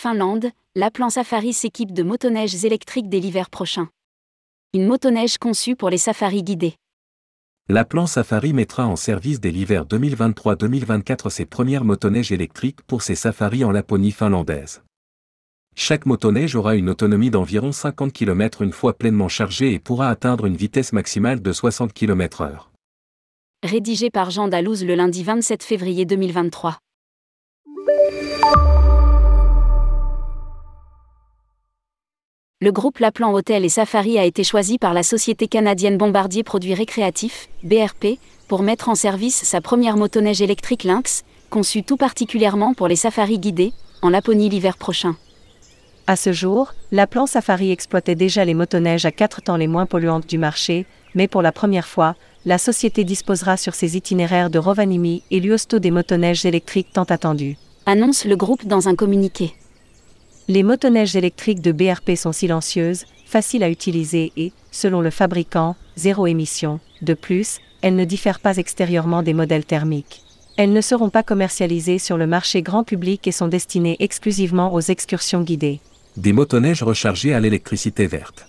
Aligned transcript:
Finlande, 0.00 0.50
Laplan 0.76 1.10
Safari 1.10 1.52
s'équipe 1.52 1.92
de 1.92 2.02
motoneiges 2.02 2.64
électriques 2.64 3.10
dès 3.10 3.20
l'hiver 3.20 3.50
prochain. 3.50 3.90
Une 4.72 4.86
motoneige 4.86 5.36
conçue 5.36 5.76
pour 5.76 5.90
les 5.90 5.98
safaris 5.98 6.42
guidés. 6.42 6.76
Laplan 7.68 8.06
Safari 8.06 8.54
mettra 8.54 8.86
en 8.86 8.96
service 8.96 9.40
dès 9.40 9.50
l'hiver 9.50 9.84
2023-2024 9.84 11.28
ses 11.28 11.44
premières 11.44 11.84
motoneiges 11.84 12.32
électriques 12.32 12.80
pour 12.86 13.02
ses 13.02 13.14
safaris 13.14 13.62
en 13.62 13.72
Laponie 13.72 14.10
finlandaise. 14.10 14.82
Chaque 15.76 16.06
motoneige 16.06 16.56
aura 16.56 16.76
une 16.76 16.88
autonomie 16.88 17.30
d'environ 17.30 17.70
50 17.70 18.10
km 18.10 18.62
une 18.62 18.72
fois 18.72 18.96
pleinement 18.96 19.28
chargée 19.28 19.74
et 19.74 19.78
pourra 19.78 20.08
atteindre 20.08 20.46
une 20.46 20.56
vitesse 20.56 20.94
maximale 20.94 21.42
de 21.42 21.52
60 21.52 21.92
km/h. 21.92 22.68
Rédigé 23.62 24.08
par 24.08 24.30
Jean 24.30 24.48
Dalouse 24.48 24.82
le 24.82 24.94
lundi 24.94 25.22
27 25.22 25.62
février 25.62 26.06
2023. 26.06 26.78
Le 32.62 32.72
groupe 32.72 32.98
Laplan 32.98 33.32
Hôtel 33.32 33.64
et 33.64 33.70
Safari 33.70 34.18
a 34.18 34.26
été 34.26 34.44
choisi 34.44 34.76
par 34.76 34.92
la 34.92 35.02
société 35.02 35.48
canadienne 35.48 35.96
Bombardier 35.96 36.42
Produits 36.42 36.74
Récréatifs, 36.74 37.48
BRP, 37.62 38.18
pour 38.48 38.62
mettre 38.62 38.90
en 38.90 38.94
service 38.94 39.44
sa 39.44 39.62
première 39.62 39.96
motoneige 39.96 40.42
électrique 40.42 40.84
Lynx, 40.84 41.24
conçue 41.48 41.84
tout 41.84 41.96
particulièrement 41.96 42.74
pour 42.74 42.86
les 42.86 42.96
safaris 42.96 43.38
guidés, 43.38 43.72
en 44.02 44.10
Laponie 44.10 44.50
l'hiver 44.50 44.76
prochain. 44.76 45.16
À 46.06 46.16
ce 46.16 46.34
jour, 46.34 46.74
Laplan 46.92 47.24
Safari 47.24 47.70
exploitait 47.70 48.14
déjà 48.14 48.44
les 48.44 48.52
motoneiges 48.52 49.06
à 49.06 49.10
quatre 49.10 49.40
temps 49.40 49.56
les 49.56 49.66
moins 49.66 49.86
polluantes 49.86 50.26
du 50.26 50.36
marché, 50.36 50.84
mais 51.14 51.28
pour 51.28 51.40
la 51.40 51.52
première 51.52 51.88
fois, 51.88 52.14
la 52.44 52.58
société 52.58 53.04
disposera 53.04 53.56
sur 53.56 53.74
ses 53.74 53.96
itinéraires 53.96 54.50
de 54.50 54.58
Rovaniemi 54.58 55.22
et 55.30 55.40
Luosto 55.40 55.78
des 55.78 55.90
motoneiges 55.90 56.44
électriques 56.44 56.92
tant 56.92 57.04
attendues. 57.04 57.56
Annonce 57.86 58.26
le 58.26 58.36
groupe 58.36 58.66
dans 58.66 58.86
un 58.86 58.94
communiqué. 58.94 59.54
Les 60.50 60.64
motoneiges 60.64 61.14
électriques 61.14 61.60
de 61.60 61.70
BRP 61.70 62.16
sont 62.16 62.32
silencieuses, 62.32 63.04
faciles 63.24 63.62
à 63.62 63.70
utiliser 63.70 64.32
et, 64.36 64.50
selon 64.72 65.00
le 65.00 65.10
fabricant, 65.10 65.76
zéro 65.94 66.26
émission. 66.26 66.80
De 67.02 67.14
plus, 67.14 67.60
elles 67.82 67.94
ne 67.94 68.04
diffèrent 68.04 68.40
pas 68.40 68.56
extérieurement 68.56 69.22
des 69.22 69.32
modèles 69.32 69.64
thermiques. 69.64 70.22
Elles 70.56 70.72
ne 70.72 70.80
seront 70.80 71.08
pas 71.08 71.22
commercialisées 71.22 72.00
sur 72.00 72.16
le 72.16 72.26
marché 72.26 72.62
grand 72.62 72.82
public 72.82 73.28
et 73.28 73.30
sont 73.30 73.46
destinées 73.46 73.96
exclusivement 74.00 74.74
aux 74.74 74.80
excursions 74.80 75.42
guidées. 75.42 75.78
Des 76.16 76.32
motoneiges 76.32 76.82
rechargés 76.82 77.32
à 77.32 77.38
l'électricité 77.38 78.08
verte. 78.08 78.44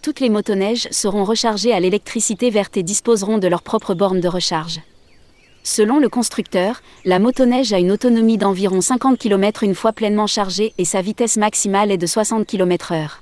Toutes 0.00 0.20
les 0.20 0.30
motoneiges 0.30 0.88
seront 0.92 1.24
rechargées 1.24 1.74
à 1.74 1.80
l'électricité 1.80 2.48
verte 2.48 2.78
et 2.78 2.82
disposeront 2.82 3.36
de 3.36 3.48
leur 3.48 3.60
propre 3.60 3.92
borne 3.92 4.20
de 4.20 4.28
recharge. 4.28 4.80
Selon 5.64 6.00
le 6.00 6.08
constructeur, 6.08 6.82
la 7.04 7.20
motoneige 7.20 7.72
a 7.72 7.78
une 7.78 7.92
autonomie 7.92 8.36
d'environ 8.36 8.80
50 8.80 9.16
km 9.16 9.62
une 9.62 9.76
fois 9.76 9.92
pleinement 9.92 10.26
chargée 10.26 10.72
et 10.76 10.84
sa 10.84 11.02
vitesse 11.02 11.36
maximale 11.36 11.92
est 11.92 11.98
de 11.98 12.06
60 12.06 12.46
km/h. 12.46 13.20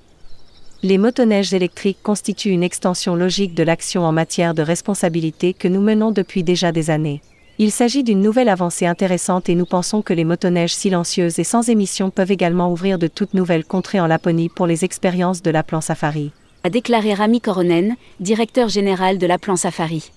Les 0.82 0.96
motoneiges 0.96 1.52
électriques 1.52 2.02
constituent 2.02 2.52
une 2.52 2.62
extension 2.62 3.14
logique 3.14 3.54
de 3.54 3.62
l'action 3.62 4.04
en 4.04 4.12
matière 4.12 4.54
de 4.54 4.62
responsabilité 4.62 5.52
que 5.52 5.68
nous 5.68 5.82
menons 5.82 6.12
depuis 6.12 6.42
déjà 6.42 6.72
des 6.72 6.88
années. 6.88 7.20
Il 7.58 7.70
s'agit 7.70 8.02
d'une 8.02 8.22
nouvelle 8.22 8.48
avancée 8.48 8.86
intéressante 8.86 9.50
et 9.50 9.54
nous 9.54 9.66
pensons 9.66 10.00
que 10.00 10.14
les 10.14 10.24
motoneiges 10.24 10.74
silencieuses 10.74 11.38
et 11.38 11.44
sans 11.44 11.68
émission 11.68 12.08
peuvent 12.08 12.30
également 12.30 12.72
ouvrir 12.72 12.98
de 12.98 13.06
toutes 13.06 13.34
nouvelles 13.34 13.66
contrées 13.66 14.00
en 14.00 14.06
Laponie 14.06 14.48
pour 14.48 14.66
les 14.66 14.82
expériences 14.86 15.42
de 15.42 15.50
la 15.50 15.62
plan 15.62 15.82
Safari. 15.82 16.32
A 16.64 16.70
déclaré 16.70 17.12
Rami 17.12 17.42
Koronen, 17.42 17.96
directeur 18.18 18.70
général 18.70 19.18
de 19.18 19.26
la 19.26 19.36
plan 19.36 19.56
Safari. 19.56 20.10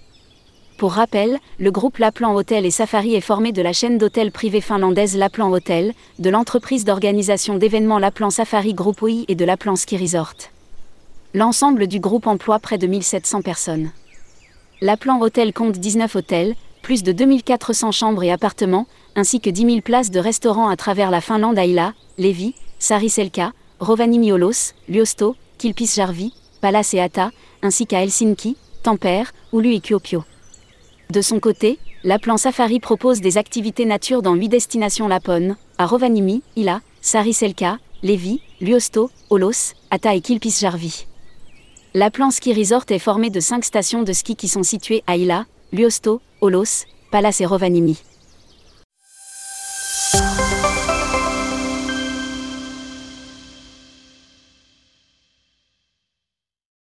Pour 0.77 0.93
rappel, 0.93 1.39
le 1.59 1.71
groupe 1.71 1.99
Laplan 1.99 2.33
Hotel 2.35 2.66
et 2.66 2.71
Safari 2.71 3.16
est 3.16 3.21
formé 3.21 3.52
de 3.52 3.61
la 3.61 3.73
chaîne 3.73 3.97
d'hôtels 3.97 4.31
privés 4.31 4.59
finlandaise 4.59 5.16
Laplan 5.16 5.52
Hotel, 5.52 5.93
de 6.19 6.29
l'entreprise 6.29 6.83
d'organisation 6.83 7.57
d'événements 7.57 7.99
Laplan 7.99 8.31
Safari 8.31 8.73
Group 8.73 9.01
OI 9.03 9.25
et 9.28 9.35
de 9.35 9.45
Laplan 9.45 9.75
Ski 9.75 9.97
Resort. 9.97 10.33
L'ensemble 11.33 11.88
du 11.88 12.00
groupe 12.00 12.28
emploie 12.28 12.59
près 12.59 12.78
de 12.78 12.88
1700 12.88 13.44
personnes. 13.44 13.91
Laplan 14.81 15.22
Hotel 15.22 15.53
compte 15.53 15.78
19 15.78 16.16
hôtels, 16.16 16.56
plus 16.81 17.03
de 17.03 17.12
2400 17.12 17.91
chambres 17.91 18.23
et 18.23 18.31
appartements, 18.31 18.88
ainsi 19.16 19.39
que 19.39 19.50
10 19.50 19.66
000 19.66 19.81
places 19.81 20.12
de 20.12 20.19
restaurants 20.19 20.69
à 20.69 20.75
travers 20.75 21.12
la 21.12 21.22
Finlande 21.22 21.57
Aila, 21.57 21.94
Levi, 22.17 22.56
Sariselka, 22.79 23.53
Rovaniemi-Olos, 23.79 24.73
Luosto, 24.89 25.35
Kilpisjärvi, 25.59 26.33
Pallas 26.62 26.89
et 26.94 27.00
Ata, 27.00 27.31
ainsi 27.62 27.85
qu'à 27.85 28.03
Helsinki, 28.03 28.57
Tampere, 28.81 29.31
Oulu 29.53 29.73
et 29.73 29.79
Kuopio. 29.79 30.23
De 31.09 31.22
son 31.22 31.40
côté, 31.40 31.80
la 32.03 32.19
plan 32.19 32.38
Safari 32.38 32.80
propose 32.80 33.22
des 33.22 33.38
activités 33.38 33.86
nature 33.86 34.22
dans 34.22 34.36
huit 34.36 34.50
destinations 34.50 35.08
lapones, 35.08 35.56
à 35.78 35.86
Rovaniemi, 35.86 36.44
Ila, 36.56 36.81
Sariselka, 37.02 37.78
Levi, 38.02 38.41
Luosto, 38.62 39.09
Olos, 39.30 39.74
Ata 39.92 40.16
et 40.16 40.22
Kilpisjärvi. 40.22 41.06
La 41.94 42.09
plan 42.09 42.31
Ski 42.31 42.53
Resort 42.53 42.86
est 42.90 43.00
formé 43.00 43.30
de 43.30 43.40
cinq 43.40 43.63
stations 43.63 44.03
de 44.03 44.13
ski 44.13 44.36
qui 44.36 44.47
sont 44.47 44.63
situées 44.63 45.03
à 45.06 45.16
Ila, 45.16 45.46
Luosto, 45.72 46.22
Olos, 46.42 46.86
Pallas 47.12 47.38
et 47.40 47.46
Rovaniemi. 47.46 48.02